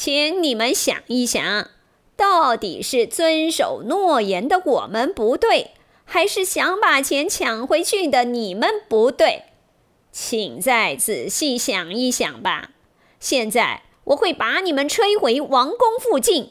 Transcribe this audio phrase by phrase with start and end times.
[0.00, 1.42] 请你们想一想，
[2.16, 5.72] 到底是遵守诺言的我们不对，
[6.04, 9.42] 还是想把钱抢回去的你们不对？
[10.12, 12.70] 请再仔细想一想吧。
[13.18, 16.50] 现在我会把你们吹回王宫附近。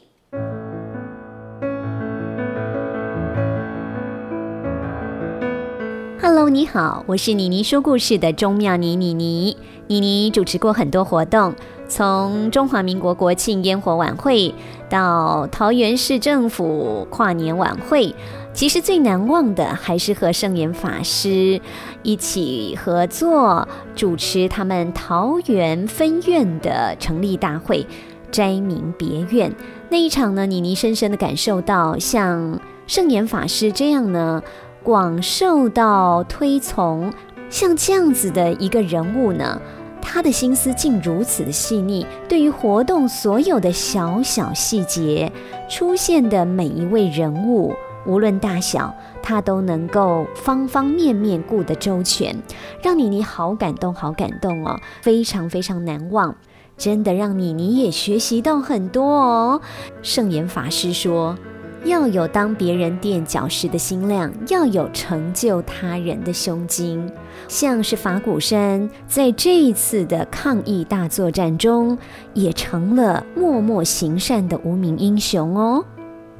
[6.22, 9.56] Hello，你好，我是妮妮说故事的钟妙妮妮妮。
[9.88, 11.56] 妮妮主持过很多活动，
[11.88, 14.54] 从中华民国国庆烟火晚会
[14.90, 18.14] 到桃园市政府跨年晚会，
[18.54, 21.62] 其实最难忘的还是和圣严法师
[22.04, 27.86] 一起合作主持他们桃园分院的成立大会
[28.32, 29.56] 斋明别院
[29.90, 30.46] 那一场呢。
[30.46, 34.44] 妮妮深深的感受到，像圣严法师这样呢。
[34.84, 37.12] 广受到推崇，
[37.50, 39.60] 像这样子的一个人物呢，
[40.02, 45.32] 他的心思竟如此的细腻，对于活动所有的小小细节
[45.70, 47.74] 出现的每一位人物，
[48.06, 52.36] 无论大小，他都能够方方面面顾得周全，
[52.82, 56.36] 让妮妮好感动，好感动哦，非常非常难忘，
[56.78, 59.62] 真的让妮妮也学习到很多哦。
[60.02, 61.38] 圣严法师说。
[61.84, 67.10] 要有当别人垫脚石的心量，要有成就他人的胸襟。
[67.48, 71.98] 像是法鼓山在这一次的抗疫大作战中，
[72.34, 75.86] 也成了默默行善的无名英雄哦。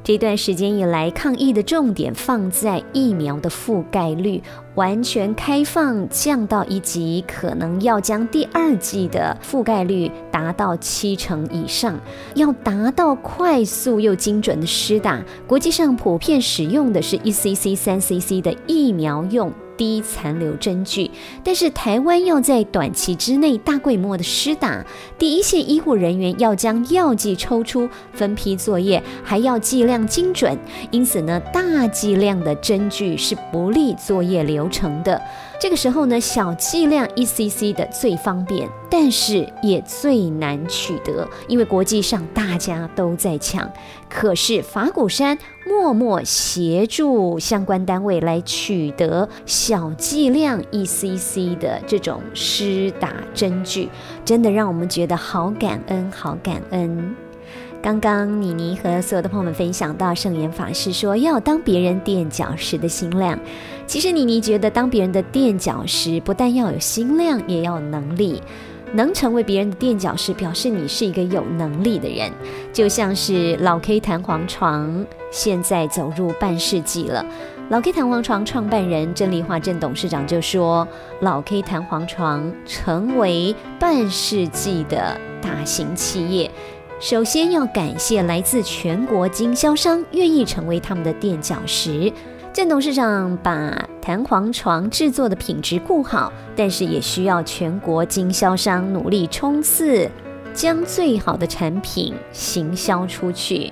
[0.08, 4.42] 这段时间以来，抗疫的重点放在疫苗的覆盖率
[4.74, 12.00] 完全开放降到一级，可能要将第二季的覆盖率达到七成以上，
[12.34, 15.22] 要达到快速又精准的施打。
[15.46, 19.52] 国际上普遍使用的是一 cc、三 cc 的疫苗用。
[19.78, 21.10] 低残留针具，
[21.42, 24.84] 但是台湾要在短期之内大规模的施打，
[25.18, 30.58] 第一线医护人员要将药剂抽出分批作业，还要剂量精准，
[30.90, 35.22] 因此呢，大剂量的针具是不利作业流程的。
[35.60, 43.68] 这个时候呢，小剂量一 cc 的最方便，但是也最难取得，因为国际上大家都在抢。
[44.08, 45.36] 可是法鼓山
[45.66, 53.88] 默默协助相关单位来取得小剂量一 cc 的这种施打针具，
[54.24, 57.16] 真的让我们觉得好感恩，好感恩。
[57.80, 63.38] 刚刚妮妮和所有的朋友们分享到圣严法师说要当别人垫脚石的心量。
[63.88, 68.40] 其实妮妮觉得当别人的垫脚石，不但要有心量，也要有能力。
[68.92, 72.30] 能成为别人的垫脚石，表示你是一个有能力的人。
[72.70, 77.24] 就像是老 K 弹簧床，现在走入半世纪了。
[77.70, 80.86] 老 K 弹簧床创办人郑丽华郑董事长就说，
[81.20, 86.50] 老 K 弹簧床成为半世纪的大型企业。
[87.00, 92.12] 首先要感谢来自全国经销商愿意成为他们的垫脚石。
[92.52, 100.10] 郑董事长把弹簧床制作的品质顾好，但是也需要全国经销商努力冲刺，
[100.52, 103.70] 将最好的产品行销出去。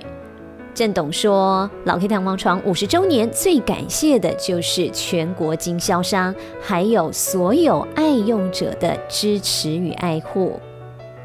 [0.73, 10.61] 郑董说：“老 K 弹簧床五十周年，最感谢的就是全国经销商，还有所有爱用者的支持与爱护。”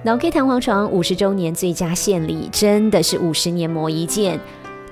[0.05, 4.41] 老 K 弹簧床五十周年最佳献礼，真的是五十年磨一剑。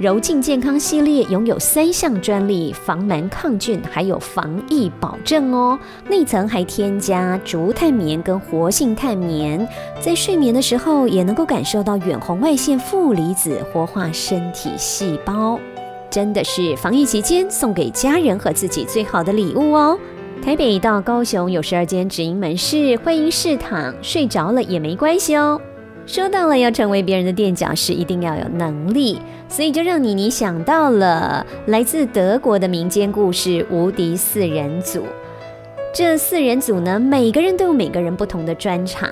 [0.01, 5.79] 柔净健康系列拥有三项专利，防螨抗菌，还有防疫保证哦。
[6.09, 9.69] 内层还添加竹炭棉跟活性炭棉，
[10.01, 15.61] 在睡眠的时候也能够感受到远红外线负离子活化身体细胞，
[16.09, 19.99] 真的是防疫期间送给家人和自己最好的礼物哦。
[20.43, 25.61] 台北到高雄有十二间直营门市，欢迎试躺，睡着了也没关系哦。
[26.11, 29.17] 说到了要成为别人的垫脚石，一定要有能力，
[29.49, 35.05] 所以就让妮妮想到了来自德国的民间故事——无敌四人组。
[35.95, 39.09] 这四人组呢，每个人都有每个人不同的专长，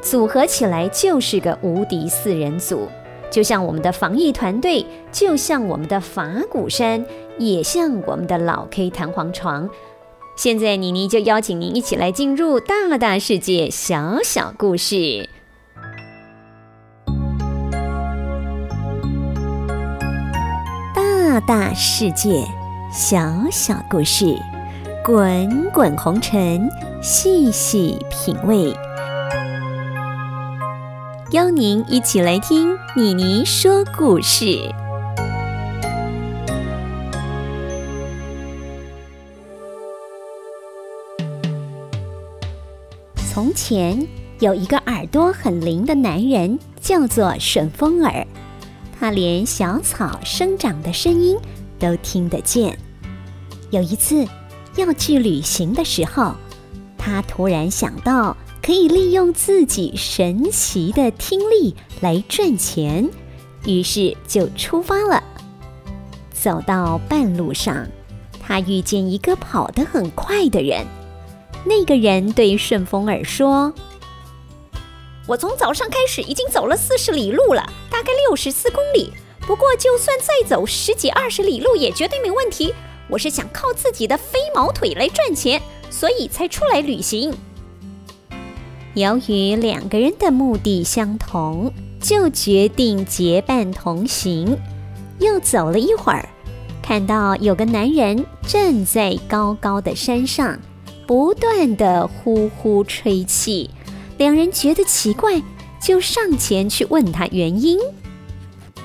[0.00, 2.88] 组合起来就是个无敌四人组。
[3.30, 7.04] 就像我们的防疫团队，就像我们的法鼓山，
[7.36, 9.68] 也像我们的老 K 弹簧床。
[10.34, 15.28] 现在妮妮就邀请您一起来进入大大世界小小故事。
[21.40, 22.44] 大世界
[22.92, 24.36] 小小故事，
[25.04, 26.68] 滚滚红尘，
[27.02, 28.74] 细细品味。
[31.30, 34.58] 邀您一起来听妮妮说故事。
[43.30, 44.06] 从前
[44.40, 48.26] 有一个耳朵很灵的男人，叫做顺风耳，
[48.98, 51.38] 他连小草生长的声音
[51.78, 52.76] 都听得见。
[53.70, 54.26] 有一次
[54.76, 56.34] 要去旅行的时候，
[56.96, 63.08] 他突然想到可以利用自己神奇的听力来赚钱，
[63.64, 65.22] 于是就出发了。
[66.32, 67.86] 走到半路上，
[68.40, 70.86] 他遇见一个跑得很快的人。
[71.64, 73.72] 那个人对顺风耳说
[75.26, 79.12] ：“我从早上开始已经走了四十里路了，大概六十四公里。
[79.40, 82.74] 不过，就算再走十几二十里路也绝对没问题。
[83.08, 87.34] 我是想靠自己的飞毛腿来赚钱，所以才出来旅行。”
[88.94, 94.58] 由于两个人的目的相同，就决定结伴同行。
[95.20, 96.28] 又走了一会儿，
[96.82, 100.58] 看到有个男人站在高高的山上，
[101.06, 103.70] 不断的呼呼吹气。
[104.16, 105.40] 两人觉得奇怪，
[105.80, 107.78] 就上前去问他原因。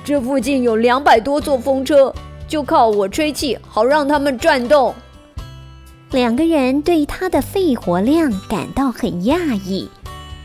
[0.04, 2.14] 这附近有两百多座风车，
[2.46, 4.94] 就靠我吹气，好让他们转动。
[6.10, 9.88] 两个人对他的肺活量感到很讶异，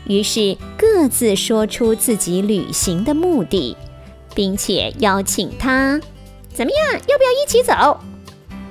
[0.06, 3.76] 于是各自说出自己旅行的目的。
[4.32, 6.00] 并且邀请他，
[6.54, 7.00] 怎么样？
[7.08, 7.98] 要不要一起走？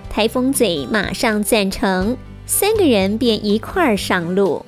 [0.09, 4.65] 台风嘴马上赞成，三个人便一块儿上路。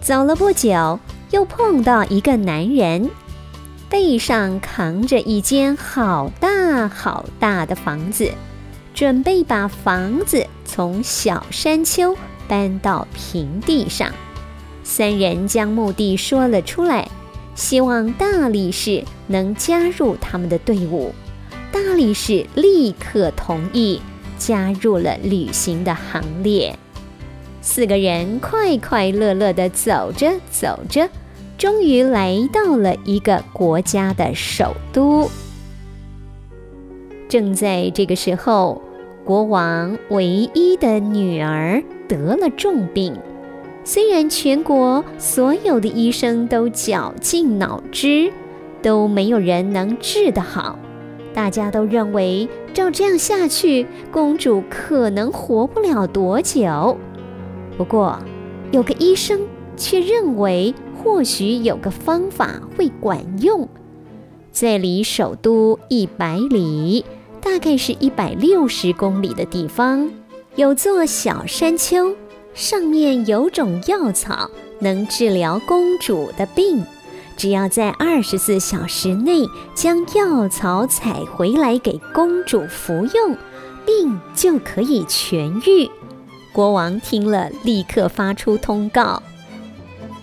[0.00, 1.00] 走了不久，
[1.30, 3.10] 又碰到一个男人，
[3.88, 8.32] 背上扛着一间好大好大的房子，
[8.94, 12.16] 准备把房子从小山丘
[12.46, 14.10] 搬到平地上。
[14.82, 17.08] 三人将目的说了出来。
[17.54, 21.12] 希望大力士能加入他们的队伍。
[21.72, 24.00] 大力士立刻同意，
[24.38, 26.78] 加入了旅行的行列。
[27.60, 31.10] 四个人快快乐乐地走着走着，
[31.58, 35.28] 终于来到了一个国家的首都。
[37.28, 38.80] 正在这个时候，
[39.24, 43.18] 国王唯一的女儿得了重病。
[43.82, 48.32] 虽然全国所有的医生都绞尽脑汁，
[48.80, 50.78] 都没有人能治得好，
[51.34, 56.96] 大家都认为照这样下去，公主可能活不了多久。
[57.76, 58.16] 不过，
[58.70, 59.40] 有个医生
[59.76, 60.72] 却认为，
[61.02, 63.68] 或许有个方法会管用。
[64.50, 67.04] 在离首都一百里，
[67.40, 70.10] 大概是一百六十公里的地方，
[70.56, 72.14] 有座小山丘。
[72.54, 74.50] 上面有种药草
[74.80, 76.84] 能治疗公主的病，
[77.36, 79.46] 只要在二十四小时内
[79.76, 83.36] 将药草采回来给公主服用，
[83.86, 85.88] 病就可以痊愈。
[86.52, 89.22] 国王听了，立刻发出通告：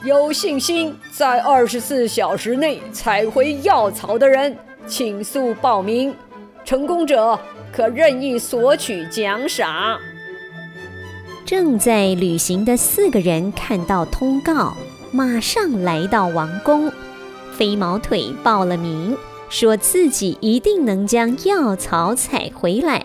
[0.05, 4.55] 有信心在二十四小时内采回药草的人，
[4.85, 6.13] 请速报名，
[6.63, 7.39] 成功者
[7.73, 9.97] 可任意索取奖赏。
[11.43, 14.77] 正在旅行的四个人看到通告，
[15.11, 16.91] 马上来到王宫。
[17.53, 19.17] 飞毛腿报了名，
[19.49, 23.03] 说自己一定能将药草采回来。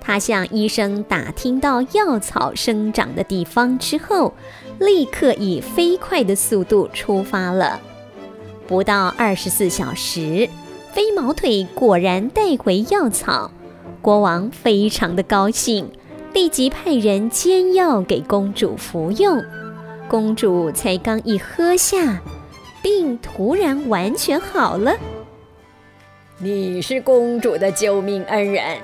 [0.00, 4.32] 他向医生打听到药草生长的地方之后，
[4.78, 7.80] 立刻以飞快的速度出发了。
[8.66, 10.48] 不到二十四小时，
[10.92, 13.50] 飞毛腿果然带回药草，
[14.02, 15.90] 国王非常的高兴。
[16.34, 19.42] 立即派人煎药给公主服用，
[20.08, 22.20] 公主才刚一喝下，
[22.82, 24.94] 病突然完全好了。
[26.36, 28.76] 你是公主的救命恩人，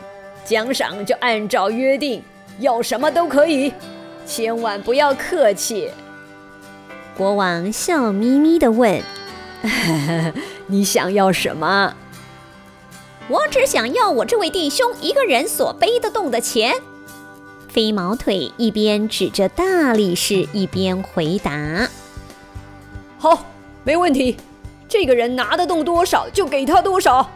[0.45, 2.23] 奖赏就按照约定，
[2.61, 3.73] 要什么都可以，
[4.27, 5.91] 千万不要客气。
[7.17, 9.03] 国王笑眯眯地问
[10.67, 11.95] ：“你想要什么
[13.29, 16.75] ？”“我只想要我这位弟兄一个人所背得动的钱。”
[17.69, 21.89] 飞毛腿一边指着大力士，一边回答
[23.19, 23.47] ：“好，
[23.85, 24.37] 没问题。
[24.89, 27.31] 这个人拿得动多少，就给他多少。”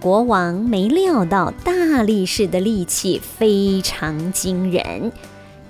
[0.00, 5.12] 国王没料到大力士的力气非常惊人，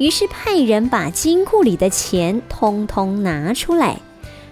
[0.01, 4.01] 于是派人把金库里的钱通通拿出来。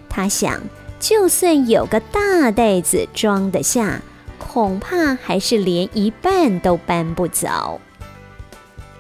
[0.07, 0.61] 他想，
[1.01, 4.03] 就算有个大袋子装得下，
[4.39, 7.81] 恐怕还是连一半都搬不走。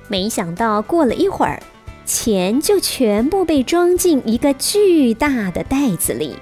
[0.09, 1.63] 没想到过了一会儿，
[2.07, 6.37] 钱就全部被装进一个巨大的袋子里。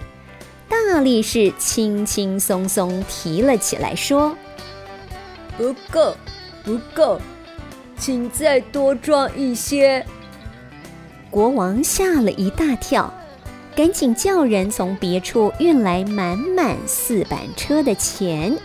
[0.68, 4.36] 大力士轻轻松松提了起来，说
[5.58, 6.16] ：“不够，
[6.64, 7.20] 不够，
[7.98, 10.04] 请再多装一些。”
[11.30, 13.12] 国王吓了一大跳，
[13.74, 18.56] 赶紧叫人从别处运来满满四板车的钱，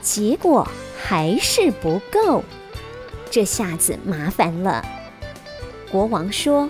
[0.00, 0.68] 结果
[1.02, 2.44] 还是不够。
[3.30, 4.84] 这下子麻烦了。
[5.90, 6.68] 国王说：“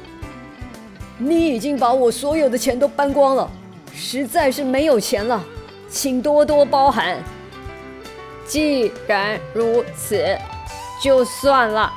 [1.18, 3.50] 你已经把我所有的钱都搬光了，
[3.92, 5.44] 实在是没有钱了，
[5.90, 7.22] 请多多包涵。
[8.46, 10.24] 既然如此，
[11.02, 11.92] 就算了。”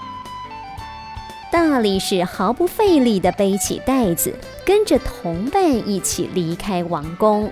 [1.54, 4.34] 大力士毫不费力地背起袋子，
[4.66, 7.52] 跟着同伴一起离开王宫。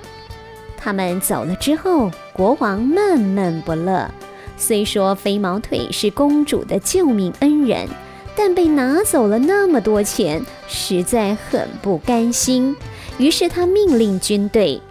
[0.75, 4.09] 他们走了之后，国王闷闷不乐。
[4.57, 7.87] 虽说飞毛腿是公主的救命恩人，
[8.35, 12.75] 但被拿走了那么多钱，实在很不甘心。
[13.19, 14.81] 于是他命令军队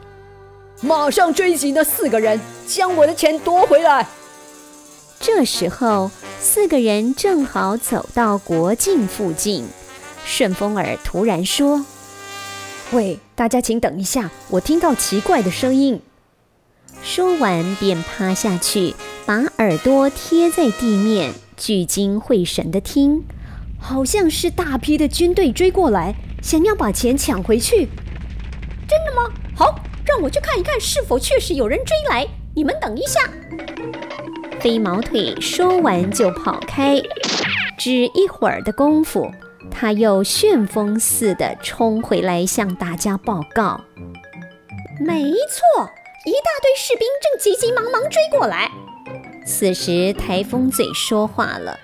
[0.80, 4.06] 马上追击那四个人，将我的钱夺回来。
[5.20, 6.10] 这时候。
[6.42, 9.68] 四个人正好走到国境附近，
[10.24, 11.84] 顺风耳突然说
[12.92, 16.00] ：“喂，大家请等一下，我听到奇怪的声音。”
[17.04, 18.94] 说完便趴下去，
[19.26, 23.22] 把耳朵贴在地面，聚精会神地听，
[23.78, 27.86] 好像是大批的军队追过来，想要把钱抢回去。
[28.88, 29.30] 真的吗？
[29.54, 32.26] 好，让我去看一看，是否确实有人追来。
[32.56, 33.20] 你们等一下。
[34.60, 37.00] 飞毛腿说完就跑开，
[37.78, 39.30] 只一会儿的功夫，
[39.70, 43.80] 他又旋风似的冲回来向大家报告
[45.00, 45.90] ：“没错，
[46.26, 48.70] 一大堆士兵正急急忙忙追过来。”
[49.46, 51.78] 此时台风嘴说话了：“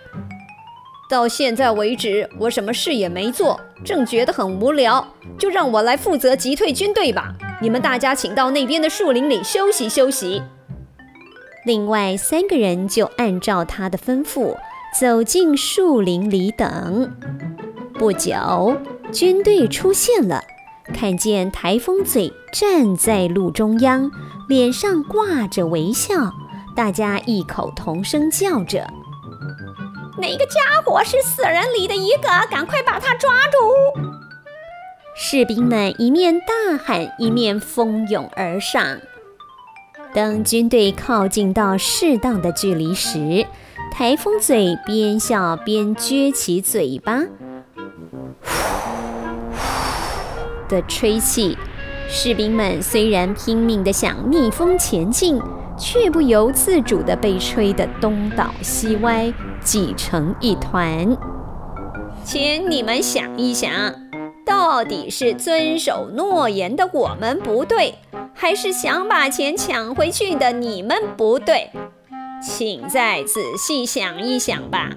[1.08, 7.34] 到现在为止，我什么事也没做，正觉得很无聊，就让我来负责击退军队吧。
[7.62, 10.42] 你们大家请到那边的树林里休息休息。”
[11.66, 14.56] 另外三个人就按照他的吩咐
[15.00, 17.12] 走进树林里等。
[17.94, 18.76] 不久，
[19.10, 20.44] 军队出现了，
[20.94, 24.08] 看见台风嘴站在路中央，
[24.48, 26.32] 脸上挂着微笑，
[26.76, 28.86] 大家异口同声叫着
[30.22, 32.28] ：“哪个家伙是死人里的一个？
[32.48, 33.58] 赶快把他抓住！”
[35.18, 39.00] 士兵们一面大喊，一面蜂拥而上。
[40.16, 43.44] 当军队靠近到适当的距离时，
[43.92, 47.20] 台风嘴边笑边撅起嘴巴，
[50.70, 51.58] 的吹气。
[52.08, 55.38] 士兵们虽然拼命地想逆风前进，
[55.76, 59.30] 却不由自主地被吹得东倒西歪，
[59.60, 61.14] 挤成一团。
[62.24, 63.70] 请你们想一想，
[64.46, 67.96] 到底是遵守诺言的我们不对？
[68.38, 71.70] 还是想把钱抢回去的你们不对，
[72.42, 74.90] 请再仔细想一想吧。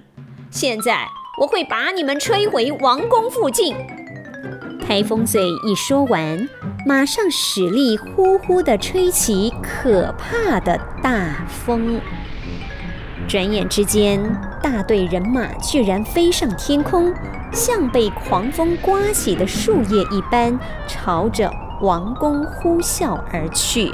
[0.52, 1.08] 现在
[1.42, 3.74] 我会把你们吹回王宫附近。
[4.86, 6.50] 台风嘴一说完，
[6.86, 12.02] 马上使力呼呼地吹起可怕的大风。
[13.26, 14.22] 转眼之间，
[14.62, 17.14] 大队人马居然飞上天空，
[17.54, 21.50] 像被狂风刮起的树叶一般，朝着。
[21.82, 23.94] 王宫呼啸而去，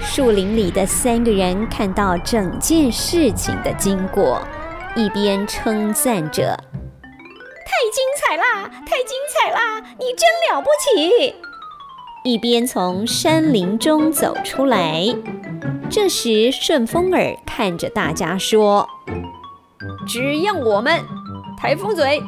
[0.00, 4.40] 树林里的三个人看到整件事情的经过，
[4.96, 6.56] 一边称赞着
[7.66, 11.34] ：“太精彩啦，太精彩啦，你真了不起！”
[12.24, 15.04] 一边从山林中走出来。
[15.90, 18.88] 这时，顺风耳看着大家说
[20.08, 21.00] ：“只要我们
[21.58, 22.22] 台风嘴、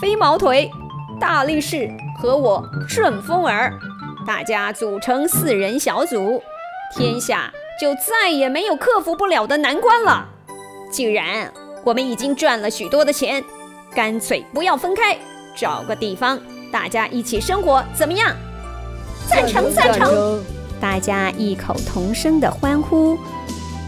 [0.00, 0.70] 飞毛腿、
[1.20, 3.70] 大力士和我顺风耳。”
[4.28, 6.42] 大家组成四人小组，
[6.94, 10.28] 天下就再也没有克服不了的难关了。
[10.92, 11.50] 既然
[11.82, 13.42] 我们已经赚了许多的钱，
[13.94, 15.16] 干脆不要分开，
[15.56, 16.38] 找个地方
[16.70, 18.36] 大家一起生活，怎么样？
[19.26, 20.44] 赞成，赞成！
[20.78, 23.16] 大家异口同声的欢呼。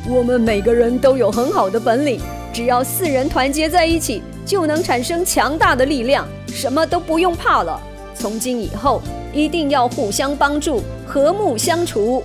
[0.08, 2.18] 我们每个人都有很好的本领，
[2.50, 7.78] 只要四人团结在一起，就能产生强大的力量，什么都不用怕了。
[8.14, 9.02] 从今以后。
[9.32, 12.22] 一定要互相帮助，和睦相处。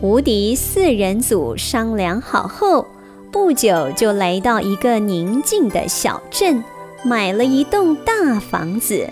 [0.00, 2.86] 无敌四人组商量好后，
[3.32, 6.62] 不久就来到一个宁静的小镇，
[7.04, 9.08] 买了一栋大房子，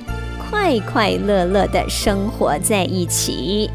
[0.50, 3.70] 快快乐乐的生活在一起。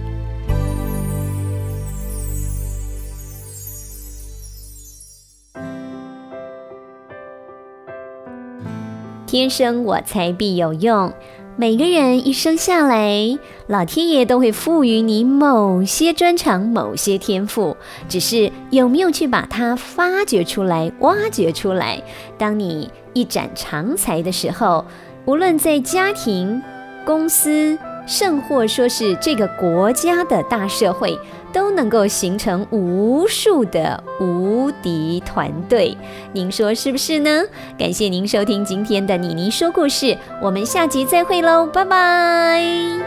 [9.25, 11.11] 天生我材必有用。
[11.59, 13.35] 每个人一生下来，
[13.65, 17.75] 老天爷都会赋予你某些专长、某些天赋，
[18.07, 21.99] 只是有没有去把它发掘出来、挖掘出来。
[22.37, 24.85] 当你一展长才的时候，
[25.25, 26.61] 无论在家庭、
[27.03, 31.17] 公司、甚或说是这个国家的大社会，
[31.57, 35.97] 都能够形成无数的无敌团队。
[36.31, 37.43] 您说是不是呢？
[37.79, 43.06] 感谢您收听今天的妮妮说故事，我们下集再会喽，拜拜。